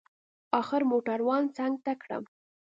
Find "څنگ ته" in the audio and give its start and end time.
1.55-1.93